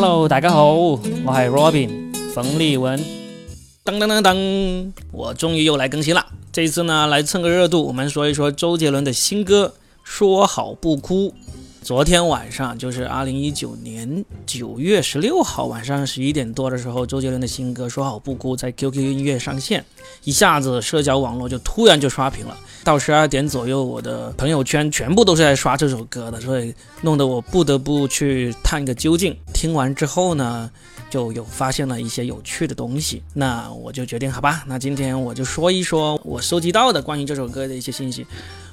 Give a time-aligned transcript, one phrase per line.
[0.00, 1.90] Hello，大家好，我系 Robin
[2.32, 2.96] 冯立文。
[3.84, 6.24] 噔噔噔噔，我终于又来更新了。
[6.52, 9.74] 这一次呢，来蹭个热度，我们说一说周杰伦的新歌
[10.04, 11.30] 《说好不哭》。
[11.88, 19.82] 昨天晚上，就是二零一九年九月十六号晚上十一点多的时候，周杰伦的新歌《说好不哭》在 QQ 音乐上线，
[20.22, 22.54] 一下子社交网络就突然就刷屏了。
[22.84, 29.34] 到十二点左右，我的朋友圈全部都是在刷这首歌的，所以弄得我不得不去探个究竟。
[29.54, 30.70] 听完之后呢，
[31.08, 38.26] 就有发现了一些有趣的东西，那我就决定，好吧，那今天我就说一说我收集到的关于这首歌的一些信息。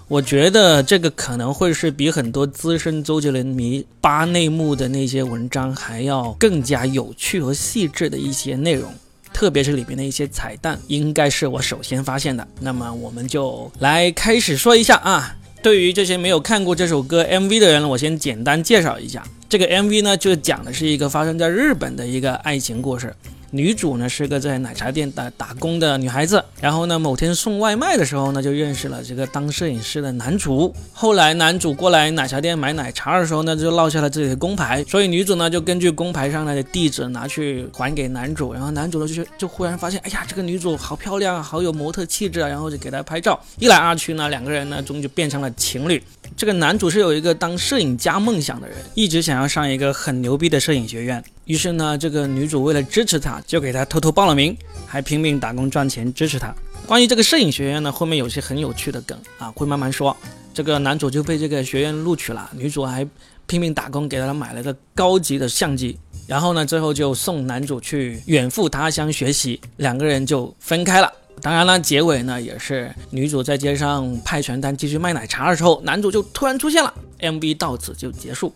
[0.07, 8.93] 我觉得这个可能会是比很多资深周杰伦迷扒内幕的那些文章还要更加有趣和细致的一些内容，
[9.33, 12.47] 特别是里面的一些彩蛋，应该是我首先发现的。
[12.59, 15.35] 那么我们就来开始说一下啊。
[15.63, 19.23] 对于这些没有看过这首歌 MV 的人，我先简单介绍一下。
[19.49, 23.11] 这个 MV 呢，就讲的是一个发生在日本的一个爱情故事。
[23.55, 30.75] 女主呢是个在奶茶店打打工的女孩子，然后呢某天送外卖的时候呢就认识了这个当摄影师的男主。
[30.91, 38.51] 后来男主过来奶茶店买奶茶的时候呢就落下了自己的工牌，所以女主呢就根据工牌上的地址拿去还给男主。
[38.51, 43.39] 然后男主呢就就忽然发现，哎呀这个女主好漂亮，好有模特气质啊，然后就给她拍照。
[43.57, 46.03] 一来二去呢两个人呢终究变成了情侣。
[46.35, 51.23] 这个男主是有一个当摄影家梦想的人，一直想要上一个很牛逼的摄影学院。
[51.45, 56.53] 于是呢，这个女主为了支持他，就给他偷偷报了名，还拼命打工赚钱支持他。
[56.87, 60.15] 关于这个摄影学院呢，后面有些很有趣的梗啊，会慢慢说。
[60.53, 63.07] 这个男主就被这个学院录取了，女主还
[63.45, 71.11] 拼命打工给他买了个高级的相机，然后呢，最后就送男主去远赴他乡学习，两个人就分开了。
[71.41, 78.53] 当然了，结尾呢也是女主在街上派传单继续卖奶茶的时候，男主就突然出现了，MV 到此就结束。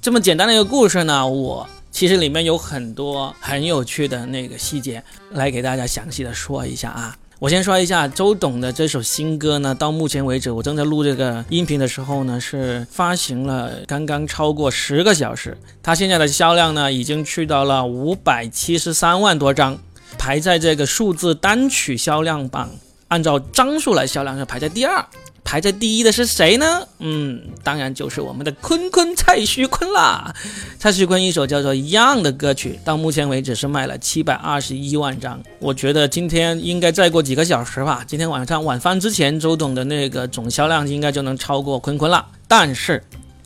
[0.00, 1.68] 这么简单的一个故事呢，我。
[1.94, 5.00] 其实里面有很多很有趣的那个细节，
[5.30, 7.16] 来给大家详细的说一下啊。
[7.38, 19.78] 我先说一下周董的这首新歌呢，到目前为止，我正在录这个音频的时候呢，是发行了刚刚超过十个小时，它现在的销量呢，已经去到了五百七十三万多张，
[20.18, 22.70] 排在这个数字单曲销量榜，
[23.06, 25.06] 按照张数来销量是排在第二。
[25.44, 26.88] 排在第一的是谁呢？
[26.98, 30.34] 嗯，当然就是我们的坤坤蔡徐坤啦。
[30.78, 35.40] 蔡徐坤一首叫做《一样》的歌曲，到目前为止是卖了七百二十一万张。
[35.60, 42.26] 我觉得今天应该再过几个小时吧，今天晚上晚饭之前，周董的那个总销量应该就能超过坤坤了。
[42.48, 43.02] 但是，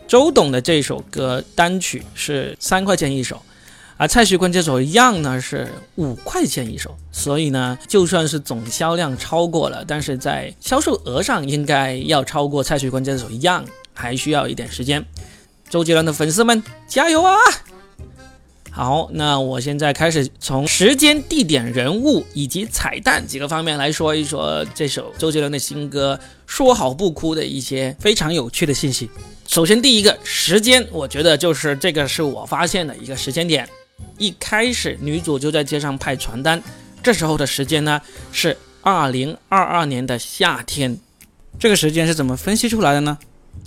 [0.07, 3.43] 周董的这首歌单曲是三块钱一首。
[4.01, 15.05] 而蔡徐坤这首《一样》呢是五块钱一首，所以呢，就算是总销量超过了，但是在销售额上应该要超过蔡徐坤这首《一样》，还需要一点时间。
[15.69, 17.35] 周杰伦的粉丝们加油啊！
[18.71, 26.17] 好，那我现在开始从时间、地点、人物以及彩蛋几个方面来说一说这首周杰伦的新歌
[26.47, 29.11] 《说好不哭》的一些非常有趣的信息。
[29.49, 33.69] 首先，第一个时间，我觉得就是这个是我发现的一个时间点。
[34.19, 36.63] 一开始，女主就在街上派传单，
[37.03, 38.01] 这时候的时间呢
[38.33, 40.99] 是二零二二年的夏天。
[41.59, 43.19] 这个时间是怎么分析出来的呢？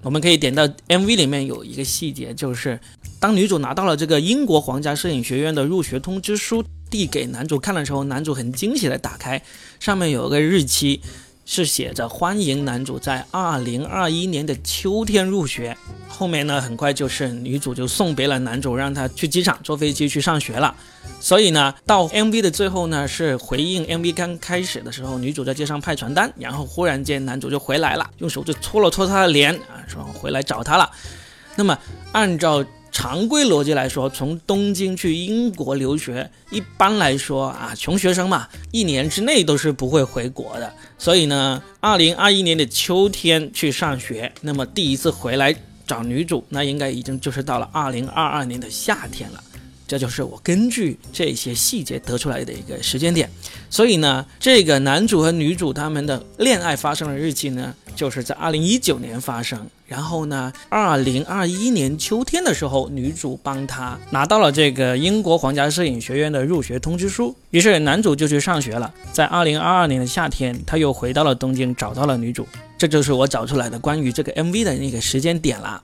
[0.03, 2.79] 我们可以点到 MV 里面有一个细节，就是
[3.19, 9.41] 当女主拿到了这个英国皇家摄影学院的入学通知书，递给男主看的时候，男主很惊喜的打开，
[9.79, 11.01] 上面有个日期。
[11.45, 15.75] 是写着欢迎男主在二零二一年的秋天入学。
[16.07, 20.75] 后面呢，很快就是女主就送别了男主，让他去机场坐飞机去上学了。
[21.19, 30.89] 所以呢，到 MV 的最后呢，是回应 MV 刚开始的时候，女主在街上派传单，然后忽然间男主就回来了，用手就搓了搓她的脸啊，说回来找她了。
[31.55, 31.77] 那么
[32.11, 32.63] 按照。
[32.91, 40.71] 常规逻辑来说，从东京去英国留学，一般来说啊，穷学生嘛，一年之内都是不会回国的。
[40.97, 45.55] 所以呢，二零二一年的秋天去上学，那么第一次回来
[45.87, 49.41] 找女主，那应该已经就是到了二零二二年的夏天了。
[49.91, 53.29] 这就是我根据这些细节得出来的一个时间点。
[53.69, 57.75] 所以呢，这个男主和女主他们的恋爱发生的日期呢？
[57.93, 68.93] 就是在二零一九年发生，然后呢，二零二一年秋天的时候，女主帮他拿到了这个英国皇家摄影学院的入学通知书，于是男主就去上学了。
[69.11, 72.47] 在二零二二年的夏天，他又回到了东京，找到了女主。
[72.77, 75.83] 这就是我找出来的关于这个 MV 的那个时间点了。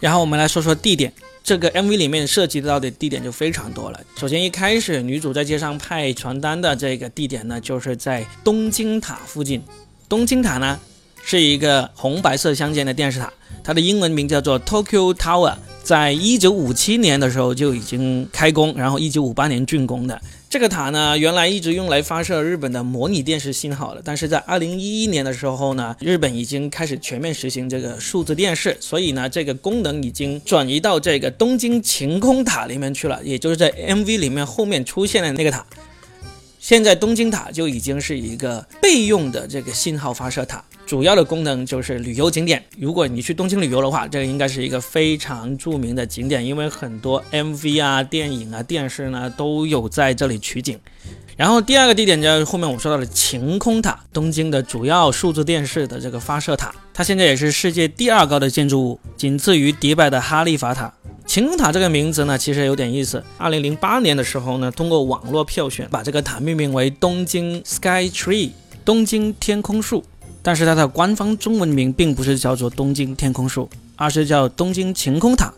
[0.00, 1.10] 然后我们来说说地点，
[1.44, 4.00] 这个 MV 里面涉及到的地点就非常多了。
[4.16, 9.62] 首先一开始，女主在街上派传单的这个地点呢，就是在东京塔附近。
[10.08, 10.80] 东京塔呢？
[11.22, 13.30] 是一个红白色相间的电视塔，
[13.62, 20.18] 它的英文名叫做 Tokyo Tower，在一九五七年的时候就已经开工，然后一九五八年竣工的。
[20.54, 35.66] 这个塔呢，原来一直用来发射日本的模拟电视信号的，但是在二零一一年的时候呢，日本已经开始全面实行这个数字电视，所以呢，这个功能已经转移到这个东京晴空塔里面去了，也就是在 MV 里面后面出现的那个塔。
[36.60, 42.62] 现在东京塔就已经是一个备用的这个信号发射塔，主要的功能就是旅游景点。
[42.78, 50.78] 如果你去东京旅游的话，这个应该是一个非常著名的景点，因为很多 MV 啊、电影啊、电视呢都有在这里取景。
[51.36, 60.92] 然后第二个地点就是后面我说到的晴空塔，东京的主要数字电视的这个发射塔，它现在也是世界第二高的建筑物，仅次于迪拜的哈利法塔。
[61.26, 63.24] 晴空塔这个名字呢，其实有点意思。
[63.38, 68.50] 二零零八年的时候呢，通过网络票选，把这个塔命名为东京 Sky Tree，
[68.84, 70.04] 东京天空树。
[70.44, 75.50] 但是它的官方中文名并不是叫做东京天空树，而是叫东京晴空塔。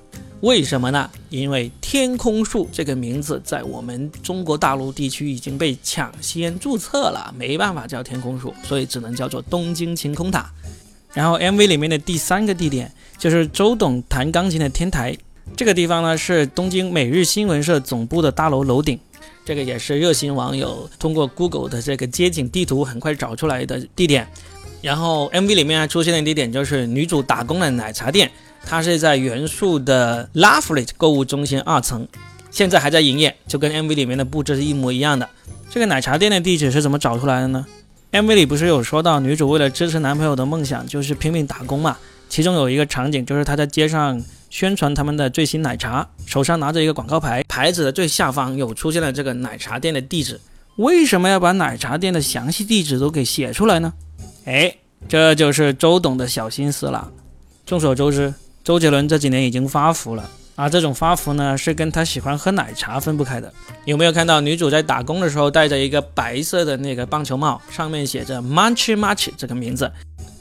[0.43, 1.11] 为什么呢？
[1.29, 10.49] 因为天空树这个名字在我们中国大陆地区已经被抢先注册了，没办法叫天空树，所以只能叫做东京晴空塔。
[11.12, 15.17] 然后 MV 里面的第三个地点就是周董弹钢琴的天台。
[15.56, 19.00] 这个地方呢是东京每日新闻社总部的大楼楼顶，
[19.44, 24.29] 这个也是热心网友通过 Google 的这个街景地图很快找出来的地点。
[24.87, 28.31] 然后 MV 里面还出现的地点就是女主打工的奶茶店，
[28.65, 32.06] 它是在元素的 Lovely 购物中心二层，
[32.53, 35.29] 现在还在营业，就跟 MV 里面的布置是一模一样的。
[35.69, 37.67] 这个奶茶店的地址是怎么找出来的呢
[38.12, 41.97] ？MV 里不是有说到女主为了支持男朋友的梦想，就是拼命打工嘛？
[42.29, 44.23] 其中有一个场景就是她在街上。
[44.49, 50.41] 宣传他们的最新奶茶，手上拿着一个广告牌，牌子的最下方有出现了这个奶茶店的地址。
[50.77, 53.93] 为什么要把奶茶店的详细地址都给写出来呢？
[54.46, 54.76] 哎，
[55.08, 57.10] 这就是周董的小心思了。
[57.66, 58.32] 众所周知，
[58.62, 63.52] 周杰伦这几年已经发福了，而这种发福呢，是跟他喜欢喝奶茶分不开的。
[63.87, 69.90] 有没有看到女主在打工的时候戴着一个白色的那个棒球帽，上面写着 Munch Munch 这个名字？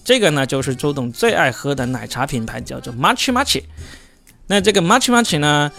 [0.04, 3.64] 这个呢，就是周董最爱喝的奶茶品牌，叫做 Much Much。
[4.46, 5.72] 那这个 Much Much 呢，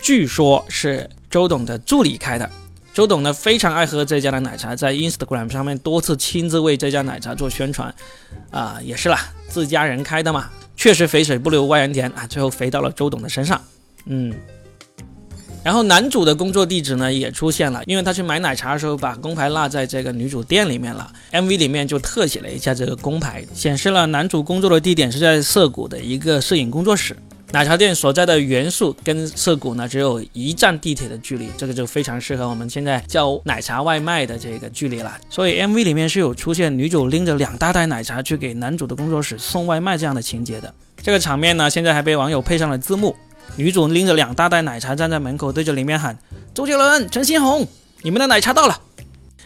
[0.00, 2.50] 据说是周董的助理开的。
[2.96, 7.94] 周董呢非常爱喝这家的奶茶，在 Instagram 上面多次亲自为这家奶茶做宣传。
[8.50, 9.20] 啊，也是啦，
[9.50, 10.48] 自家人开的嘛，
[10.78, 13.60] 确实肥水不流外人田啊，最后肥到了周董的身上。
[14.06, 14.34] 嗯。
[15.62, 21.12] 然后男主的工作地址呢也出现了，因为他去买奶茶的时候把工牌落在这个女主店里面了。
[21.32, 27.14] MV 里面就特写了一下这个工牌，显示了男主工作的地点是在涩谷的一个摄影工作室。
[27.56, 35.16] 奶茶店所在的元素跟涩谷呢只有一站地铁的距离，这个就非常适合我们现在叫奶茶外卖的这个距离了。
[35.30, 40.74] 所以 MV 里面是有出现女主拎着两大袋奶茶去给男主的工作室送外卖这样的情节的。
[41.02, 43.16] 这个场面呢现在还被网友配上了字幕。
[43.56, 46.18] 女主拎着两大袋奶茶站在门口，对着里面喊
[46.52, 47.66] ：“周杰伦、陈星红，
[48.02, 48.78] 你们的奶茶到了。”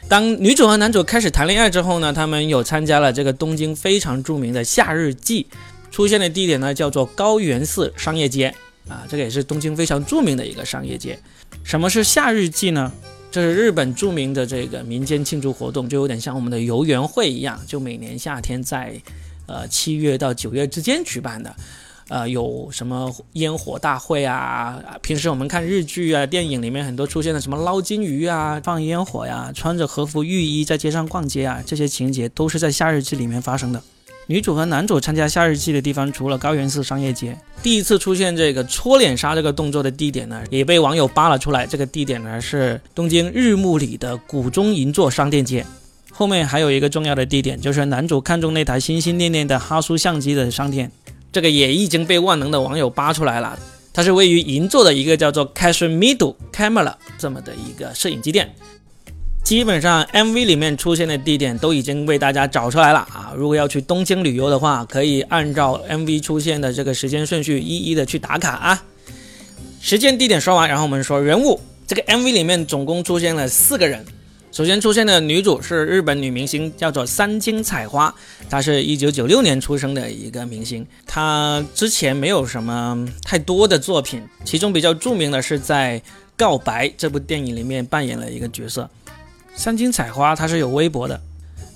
[0.08, 5.46] 当女主和男主开始谈恋爱之后呢，他们有参加了这个东京非常著名的夏日祭，
[5.90, 8.54] 出现的地点呢叫做高原寺商业街
[8.88, 11.18] 啊，这个也是东京非常著名的一个商业街。
[11.64, 12.92] 什么是夏日祭呢？
[13.30, 19.00] 这是日本著名的这个民间庆祝活动，就有点像我们的游园会一样，就每年夏天在
[19.46, 21.54] 呃七月到九月之间举办的。
[22.08, 24.82] 呃，有什么烟火大会啊？
[25.00, 33.80] 平时我们看日剧啊、电影里面很多出现的什么捞金鱼啊、放烟火呀、穿着和服浴衣在街上逛街啊，这些情节都是在夏日祭里面发生的。
[34.30, 41.66] 女主和男主参加夏日祭的地方，除了高原寺商业街，第一次出现这个搓脸杀这个动作的地点呢，也被网友扒了出来。
[41.66, 45.66] 这个地点呢是东京日暮里的谷中银座商店街。
[46.12, 50.92] 后面还有一个重要的地点，就是男主看中那台心心念念的哈苏相机的商店。
[51.32, 53.58] 这个也已经被万能的网友扒出来了，
[53.92, 58.54] 它是位于银座的一个叫做 Cashmido Camera 这么的一个摄影机店。
[59.42, 63.32] 基本上 MV 里面出现的地点都已经为大家找出来了啊！
[63.36, 68.82] 如果要去东京旅游的话，可以按照 MV 出现的这个时间顺序一一的去打卡啊。
[69.80, 74.04] 时间地点说完，然后我们说人物，这个 MV 里面总共出现了四个人。
[74.52, 78.14] 首先出现的女主是日本女明星，叫做三金彩花，
[78.48, 80.86] 她是一九九六年出生的一个明星。
[81.06, 85.98] 她之前没有什么太多的作品，其中比较著名的是在
[86.36, 88.88] 《告白》这部电影里面扮演了一个角色。
[89.54, 91.20] 三金彩花她是有微博的，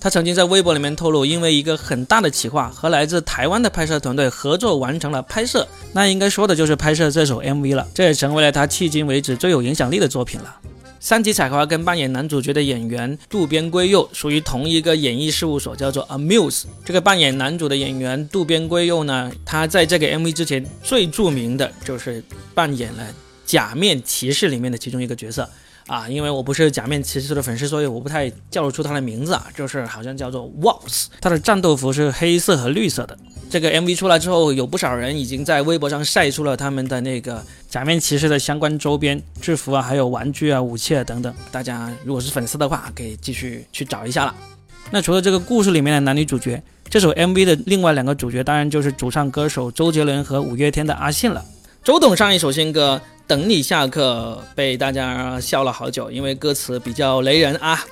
[0.01, 10.57] 她曾经在微博里面透露，因为一个很大的企划和来自台湾的拍摄团队合作完成了拍摄，那应该说的就是拍摄这首 MV 了，这也成为了她迄今为止最有影响力的作品了。
[11.01, 16.63] 三吉彩花跟扮演男主角的演员渡边圭佑属于同一个演艺事务所，叫做 Amuse。
[16.83, 23.03] 这个扮演男主的演员渡边圭佑呢，他在这个 MV 之前最著名的就是扮演了
[23.45, 25.47] 《假面骑士》里面的其中一个角色。
[25.87, 29.47] 啊，因为我不是假面骑士的粉丝，所以我不太叫得出他的名字啊。
[29.55, 33.17] 就是好像叫做 Walls，他的战斗服是黑色和绿色的。
[33.51, 41.33] 这个 MV 出来之后，有不少人已经在微博上晒出了他们的那个假面骑士的相关周边、制服啊，还有玩具啊、武器啊等等。
[41.53, 44.35] 大家如果是粉丝的话，可以继续去找一下了。
[44.91, 51.45] 那除了这个故事里面的男女主角，这首 MV 的另外两个主角当然就是主唱歌手周杰伦和五月天的阿信了。
[51.85, 53.01] 周董上一首新歌。
[53.27, 57.83] 等你下课被大家笑了好久，因为歌词比较雷人啊。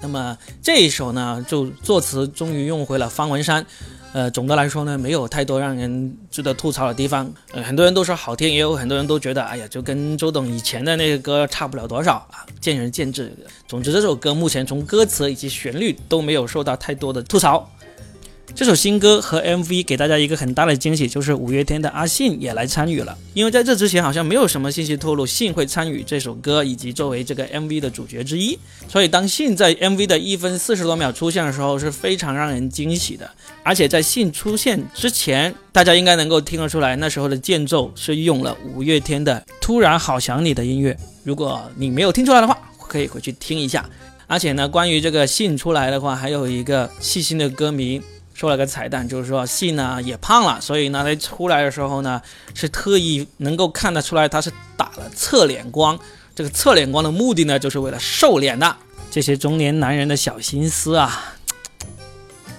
[0.00, 3.66] 那么这一首呢，就作词终于用回了方文山。
[4.12, 7.30] 呃，总的来说呢，没有太多让人值得吐槽的地方。
[7.52, 13.30] 呃，很多人都说好听，也有很多人都觉得，哎呀，就跟周董以前的那个歌差不了多少啊，见仁见智。
[13.66, 17.68] 总之，这首歌目前从歌词以及旋律都没有受到太多的吐槽。
[18.54, 23.16] 这首新歌和 MV 给大家一个很大的惊喜，就是五月天的阿信也来参与了。
[23.34, 28.58] 因为在这之前好像没有什么信息透露信会参与这首歌，以及作为这个 MV 的主角之一。
[28.88, 33.30] 所以当信在 MV 的一分四十多秒出现的时候，是非常让人惊喜的。
[33.62, 40.96] 而且在信出现之前，大家应该能够听得出来，那时候的间奏是用了五月天的《突然好想你》的音乐。
[41.24, 43.86] 如果你没有听出来的话，可以回去听一下。
[44.26, 48.00] 而且呢，关于这个信出来的话，还有一个细心的歌迷。
[48.36, 52.20] 说了个彩蛋，就是说信呢也胖了，所以呢他出来的时候呢
[52.52, 55.98] 是特意能够看得出来他是打了侧脸光。
[56.34, 58.76] 这个侧脸光的目的呢就是为了瘦脸的。
[59.10, 61.34] 这些中年男人的小心思啊，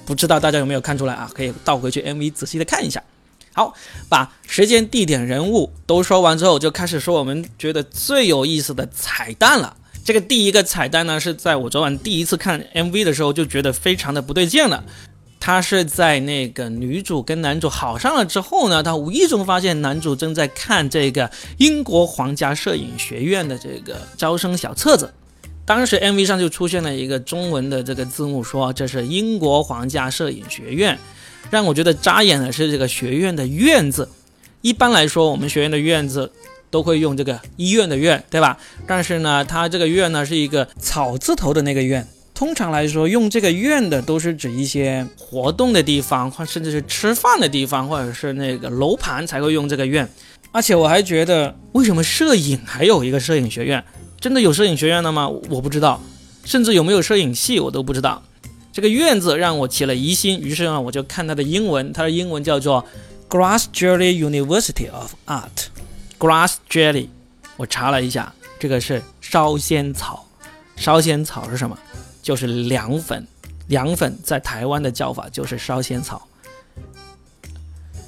[0.04, 1.30] 不知道大家有没有看出来啊？
[1.32, 3.04] 可以倒回去 MV 仔细的看一下。
[3.54, 3.72] 好，
[4.10, 9.78] 把时间、地点、人物都说完之后，就开始说我们觉得最有意思的彩蛋了。
[10.04, 14.84] 这个第一个彩蛋呢是在我昨晚第一次看 MV 的时候就觉得非常的不对劲了。
[15.48, 25.10] 他是在那个女主跟男主好上了之后呢，他无意中发现男主正在看这个英国皇家摄影学院的这个招生小册子。
[25.64, 31.00] 当时 MV 上就出现了一个中文的这个字幕，说这是英国皇家摄影学院。
[31.50, 34.10] 让我觉得扎眼的是这个学院的“院”字。
[34.60, 36.30] 一般来说，我们学院的“院”字
[36.70, 38.58] 都会用这个医院的“院”，对吧？
[38.86, 42.06] 但是呢，它这个“院”呢是一个草字头的那个“院”。
[42.38, 50.08] 通常来说，用这个院的都是指一些活动的地方，或甚至是吃饭的地方，或者是那个楼盘才会用这个院。
[50.52, 53.84] 而且我还觉得，为什么摄影还有一个摄影学院？
[54.22, 55.28] 真的有摄影学院的吗？
[55.28, 56.00] 我不知道，
[56.46, 58.22] 甚至有没有摄影系我都不知道。
[58.72, 62.86] 这个院字让我起了疑心，于是呢，我就看它的英文，它的英文叫做
[63.28, 65.70] Grass Jelly University of Art。
[66.20, 67.08] Grass Jelly，
[67.56, 70.28] 我查了一下，这个是烧仙草。
[70.76, 71.76] 烧仙草是什么？
[72.28, 73.26] 就是凉粉，
[73.68, 76.28] 凉粉在台湾的叫法就是烧仙草。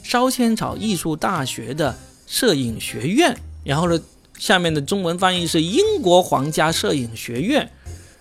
[0.04, 1.98] 烧仙草艺术大学的
[2.28, 3.98] 摄影学院，然后呢，
[4.38, 7.72] 下面的中文翻译是英国皇家摄影学院，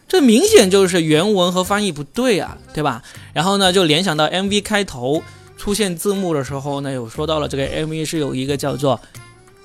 [0.06, 3.02] 这明显就是原文和翻译不对啊，对吧？
[3.32, 5.20] 然后呢，就联想到 MV 开头
[5.56, 9.00] 出现字幕的时候呢，有说到了这个 MV 是有一个叫做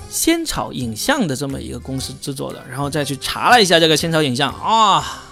[0.10, 5.30] 仙草影像的这么一个公司制作的，然后再去查了一下这个仙草影像啊。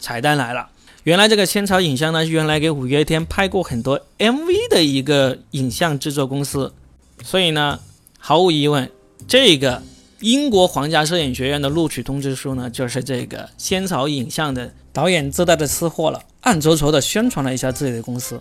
[0.00, 0.68] 彩蛋来了，
[1.04, 6.72] 原来这个仙草影像呢，是原来给五月天拍过很多 MV 的一个影像制作公司，
[7.22, 7.80] 所以呢，
[8.18, 8.90] 毫无疑问，
[9.26, 9.82] 这个
[10.20, 18.40] 英国皇家摄影学院的录取通知书呢，就是这个仙草影像的导演自带的私货了，暗戳戳的宣传了一下自己的公司。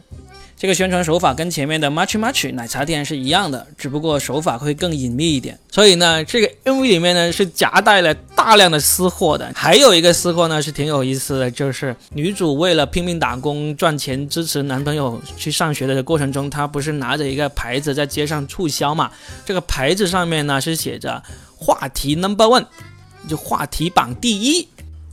[0.60, 5.60] 这个宣传手法跟前面的 Much Much 奶茶店是一样的，只不过手法会更隐秘一点。
[5.70, 9.52] 所以呢，这个 MV 里面呢是夹带了大量的私货的。
[9.54, 19.12] 还有一个私货呢是挺有意思的，就是女主为了拼命打工赚钱支持男朋友去上学的过程中，她不是拿着一个牌子在街上促销嘛？
[19.46, 21.22] 这个牌子上面呢是写着
[21.56, 22.66] 话题 Number One，
[23.30, 24.68] 就话题榜第一，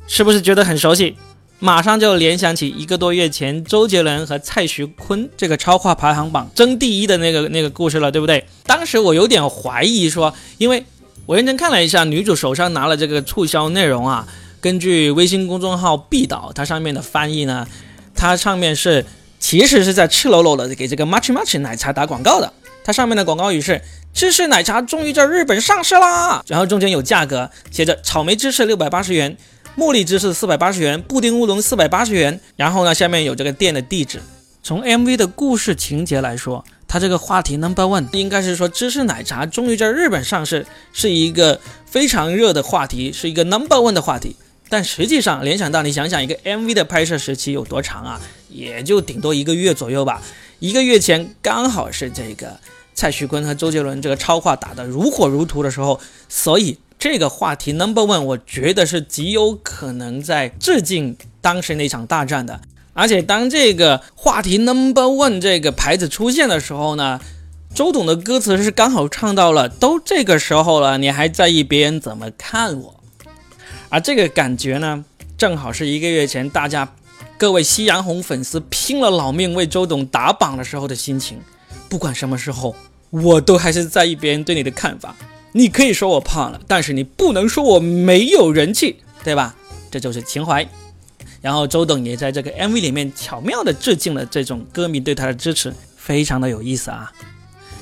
[0.07, 1.19] 是不是觉得很熟悉？
[1.65, 8.45] 马上就联想起一个多月前周杰伦和蔡徐坤这个超话排行榜争第一的那个那个故事了，对不对？
[8.65, 10.85] 当时我有点怀疑说，因为
[11.25, 14.29] 我认真看了一下女主手上拿了这个促销内容啊，
[14.61, 17.67] 根据微信公众号必导它上面的翻译呢，
[18.15, 19.07] 它上面是
[19.39, 22.53] 其实是在赤裸裸的给这个 Much Much 奶茶打广告的。
[22.85, 23.81] 它上面的广告语是
[24.13, 29.35] 芝士奶茶终于在日本上市啦，然后中间有价格，写着草莓芝士六百八十元。
[29.77, 32.41] 茉莉芝士四百八十元，布丁乌龙四百八十元。
[32.55, 34.23] 然后呢，下面有这个店的地址。
[34.63, 44.37] 从 MV 的故事情节来说，它这个话题 Number One 应该是说芝士奶茶终于在日本上市，是一个非常热的话题，是一个 Number One 的话题。
[44.69, 48.21] 但实际上联想到你想想，一个 MV 的拍摄时期有多长啊？
[48.49, 50.23] 也就顶多一个月左右吧。
[50.61, 52.59] 一个月前刚好是这个
[52.95, 62.61] 蔡徐坤和周杰伦这个超话打得如火如荼的时候，所以这个话题 Number One，我觉得是极有可能在致敬当时那场大战的。
[62.95, 67.21] 而且当这个话题 Number One 这个牌子出现的时候呢，
[67.75, 73.01] 周董的歌词是刚好唱到了，都这个时候了，你还在意别人怎么看我？
[73.89, 75.05] 而这个感觉呢，
[75.37, 76.95] 正好是一个月前大家
[77.37, 81.41] 各位夕阳红粉丝拼了老命为周董打榜的时候的心情。
[81.89, 82.75] 不管什么时候，
[83.11, 85.15] 我都还是在意别人对你的看法。
[85.57, 89.55] 你可以说我胖了，但是你不能说我没有人气，对吧？
[89.89, 90.69] 这就是情怀。
[91.41, 97.13] 然后周董也在这个 MV 里面巧妙地致敬了这种歌迷对他的支持，非常的有意思啊。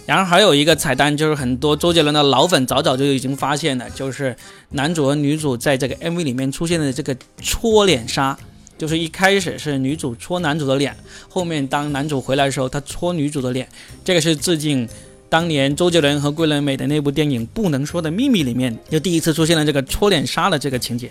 [0.05, 4.37] 然后还有一个彩蛋，就是很多周杰伦的老粉早早就已经发现了，就是
[4.71, 8.37] 男主和女主在这个 MV 里面出现的这个戳脸杀，
[8.76, 10.95] 就是一开始是女主戳男主的脸，
[11.31, 13.67] 后面当男主回来的时候，他戳女主的脸，
[14.05, 14.87] 这个是致敬
[15.33, 21.11] 当年周杰伦和桂纶镁的那部电影《不能说的秘密》里面又第一次出现了这个戳脸杀的这个情节。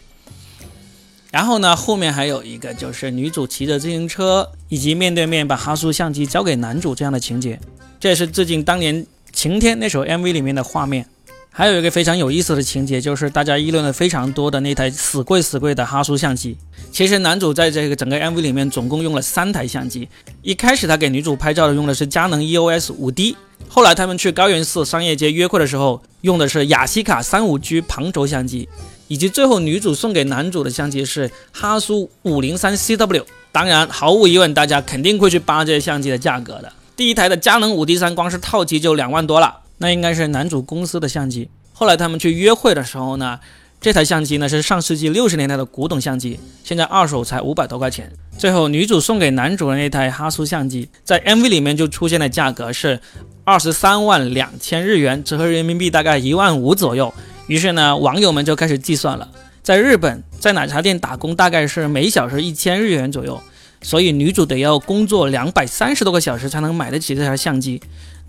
[1.32, 7.60] 然后呢，后面还有一个就是女主骑着自行车，以及面对面把哈苏相机交给男主这样的情节，
[8.00, 8.96] 这也是致敬当年
[9.34, 11.04] 《晴天》那首 MV 里面的画面。
[11.54, 16.58] 还有一个非常有意思的情节，就是大家议论的非常多的那台死贵死贵的哈苏相机。
[16.94, 20.08] 其实男主在这个整个 MV 里面总共用了三台相机，
[20.42, 23.36] 一开始他给女主拍照的用的是佳能 EOS 5D，
[23.68, 28.70] 后来他们去高原寺商业街约会的时候用的是雅西卡 35G 旁轴相机。
[29.10, 36.72] 以及最后女主送给男主的相机是哈苏五零三 CW，当然毫无疑问，大家肯定会去扒这些相机的价格的。
[36.96, 41.50] 第一台的佳能五 D 三光是套机就两万多了，那应该是男主公司的相机。
[41.74, 43.40] 后来他们去约会的时候呢，
[43.82, 48.12] 这台相机呢是上世纪六十年代的古董相机，现在二手才五百多块钱。
[48.38, 53.00] 最后女主送给男主的那台哈苏相机，在 MV 里面就出现的价格是
[53.44, 57.12] 二十三万两千日元，折合人民币大概一万五左右。
[57.48, 59.28] 于是呢，网友们就开始计算了，
[59.64, 63.42] 在日本，在奶茶店打工大概是每小时一千日元左右，
[63.82, 67.82] 所以女主得要工作两百三十多个小时才能买得起这台相机。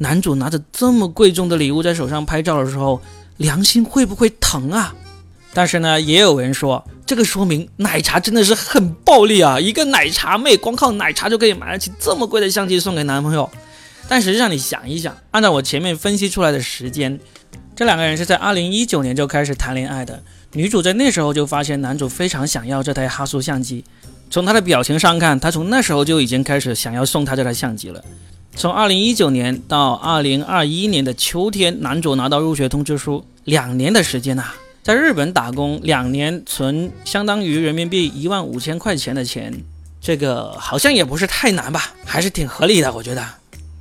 [0.02, 3.00] 男主拿着这么贵重的礼物在手上拍照的时候，
[3.36, 4.92] 良心会不会疼啊？
[5.54, 9.60] 但是呢，也有人说，这个说明奶茶真的是很暴力啊！
[9.60, 13.48] 一个奶茶妹光靠奶茶就可以买得起这么贵的相机送给男朋友。
[14.08, 17.20] 但实际上，你想一想，按照我前面分析出来的时间。
[17.76, 20.20] 这两个人是在二零一九年就开始谈恋爱的，
[20.54, 23.84] 女主在那时候就发现男主非常想要这台哈苏相机，
[24.30, 28.02] 从他的表情上看，他从那时候就已经开始想要送他这台相机了。
[28.54, 34.44] 从二零一九年到二零二一年的秋天，男主拿到入学通知书，两年的时间呐，
[34.82, 39.62] 在日本打工两年，存相当于人民币一万五千块钱的钱，
[40.00, 43.26] 这个好像也不是太难吧，还是挺合理的，我觉得。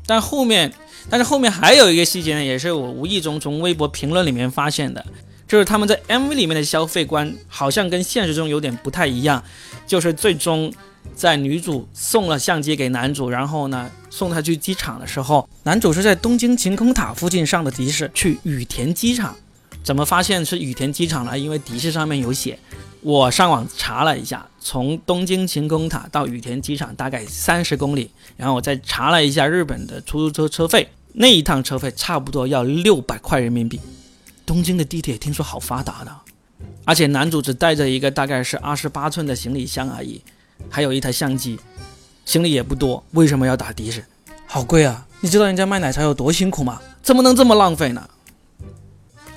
[0.05, 0.71] 但后面。
[1.09, 5.03] 但是后面还有一个细节呢，也是我无意中从微博评论里面发现的，
[5.47, 9.43] 就是他们在 MV 里面的消费观好像跟现实中有点不太一样。
[9.87, 10.71] 就是最终
[11.15, 19.35] 在女主送了相机给男主，然后呢送他去机场的时候，男主是在东京晴空塔附近上的的士去羽田机场。
[19.83, 21.39] 怎么发现是羽田机场呢？
[21.39, 22.59] 因为的士上面有写。
[23.01, 33.79] 我上网查了一下，从东京晴空塔到羽田机场大概三十公里，然后我再查了一下日本的出租车车费，那一趟车费差不多要六百块人民币。
[34.45, 36.15] 东京的地铁听说好发达的，
[36.85, 40.21] 而且男主只带着一个大概是二十八寸的行李箱而已，
[40.69, 41.59] 还有一台相机，
[42.25, 44.03] 行李也不多，为什么要打的士？
[44.47, 45.05] 好贵啊！
[45.21, 46.81] 你知道人家卖奶茶有多辛苦吗？
[47.01, 48.09] 怎么能这么浪费呢？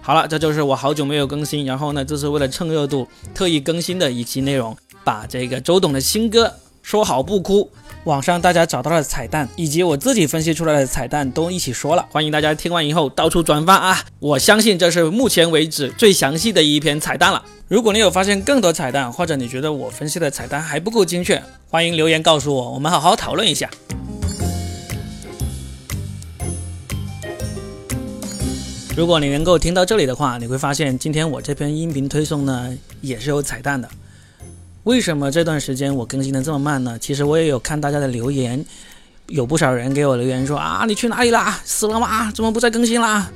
[0.00, 6.46] 好了，这就是我好久没有更新，然后呢，这是为了蹭热度特意更新的一期内容，把这个周董的新歌
[6.82, 7.70] 《说好不哭》，
[8.04, 14.04] 网上大家找到的彩蛋，以及我自己分析出来的彩蛋都一起说了，欢迎大家听完以后到处转发啊！
[14.18, 17.42] 我相信这是目前为止最详细的一篇彩蛋了。
[17.66, 23.70] 如果你有发现更多彩蛋，或者你觉得我分析的彩蛋还不够精确，欢迎留言告诉我，我们好好讨论一下。
[28.94, 33.88] 如果你能够听到这里的话，你会发现今天我这篇音频推送呢也是有彩蛋的。
[34.84, 36.98] 为什么这段时间我更新的这么慢呢？
[36.98, 38.64] 其实我也有看大家的留言，
[39.26, 41.58] 有不少人给我留言说啊，你去哪里啦？
[41.64, 42.30] 死了吗？
[42.32, 43.30] 怎么不再更新啦？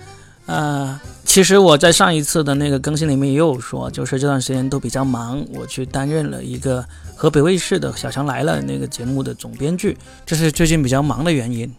[0.46, 6.84] 呃，其实我在上一次的那个更新里面也有说，就是这段时间都比较忙，我去担任了一个
[7.14, 11.70] 河北卫视的《小强来了》那个节目的总编剧，这是最近比较忙的原因。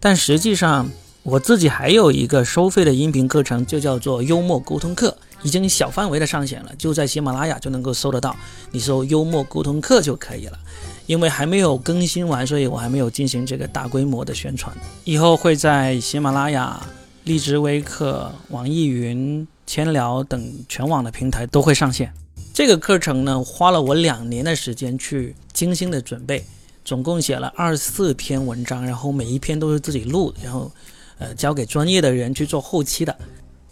[0.00, 0.88] 但实际上。
[1.28, 8.34] 我自己还有一个收费的音频课程，就叫做幽默沟通课，已经小范围的上线了，就在喜马拉雅就能够搜得到，
[8.72, 10.58] 你搜幽默沟通课就可以了。
[11.06, 14.76] 因为还没有更新完，所以我还没有进行这个大规模的宣传。
[15.04, 16.84] 以后会在喜马拉雅、
[17.22, 22.12] 荔枝微课、网易云、千聊等全网的平台都会上线。
[22.52, 26.44] 这个课程呢，花了我两年的时间去精心的准备，
[26.84, 30.72] 总共写了二十四篇文章，然后每一篇都是自己录，然后
[31.18, 33.16] 呃交给专业的人去做后期的，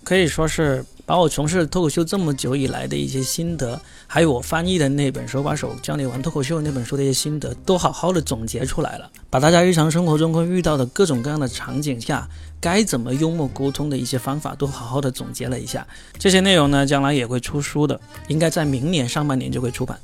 [0.05, 0.85] 可以说是。
[1.07, 9.11] 把我从事脱口秀这么久以来的一些心得，还有我翻译的那本《手把手教你玩脱口秀》那本书的一些心得，都好好的总结出来了。
[9.29, 12.27] 把大家日常生活中会遇到的各种各样的场景下，
[12.59, 15.87] 该怎么幽默沟通的一些方法，都好好的总结了一下。
[16.19, 19.99] 这些内容呢，将来也会出书的，应该在明年上半年就会出版。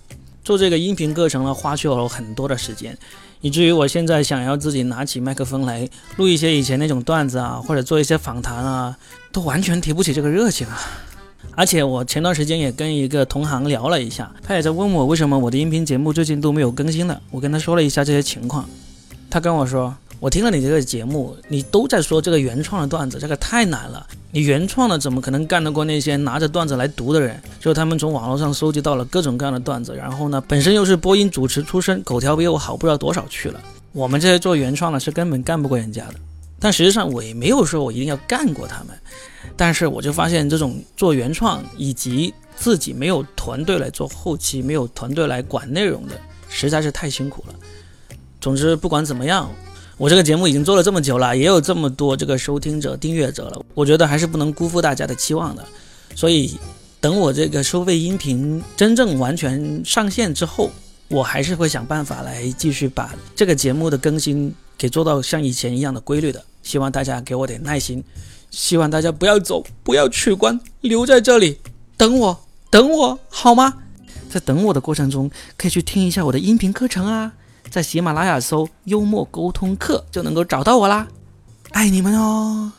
[0.45, 2.97] 做这个音频课程呢，花去了很多的时间，
[3.41, 8.97] 以至于我现在想要自己拿起麦克风来录一些以前那种段子啊，或者做一些访谈啊。
[9.33, 10.77] 都完全提不起这个热情啊！
[11.55, 17.23] 而且我前段时间也跟一个同行聊了一下，他也在问我为什么我的音频节目最近都没有更新了。
[17.31, 18.69] 我跟他说了一下这些情况，
[19.31, 24.07] 他跟我说：“我听了你这个节目，你都在说这个原创的段子，这个太难了。
[24.31, 27.41] 你原创的怎么可能干得过那些拿着段子来读的人？
[27.59, 33.59] 就他们从网络上收集到了各种各样的段子，然后呢，本身又是播音主持出身，口条比我好不知道多少去了。
[33.93, 36.15] 我们这些做原创的，是根本干不过人家的。”
[36.61, 38.89] 但实际上我也没有说我一定要干过他们，
[39.57, 47.55] 但是我就发现这种做原创以及自己没有团队来做后期，没有团队来管内容的，实在是太辛苦了。
[48.39, 49.51] 总之不管怎么样，
[50.01, 55.63] 我这个节目已经做了这么久了，也有这么多这个收听者、订阅者了，我觉得还是不能辜负大家的期望的。
[56.15, 56.59] 所以
[57.03, 60.71] 等我这个收费音频真正完全上线之后，
[61.09, 66.43] 我还是会想办法来继续把这个节目的更新给做到像以前一样的规律的。
[66.63, 68.03] 希望大家给我点耐心，
[68.51, 71.59] 希望大家不要走，不要取关，留在这里
[71.99, 73.75] 等我，等我好吗？
[74.31, 77.33] 在等我的过程中，可以去听一下我的音频课程啊，
[77.71, 81.07] 在喜马拉雅搜“幽默沟通课”就能够找到我啦。
[81.71, 82.73] 爱你们哦！